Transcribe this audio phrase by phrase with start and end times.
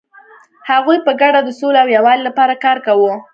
[0.69, 3.13] هغوی په ګډه د سولې او یووالي لپاره کار کاوه.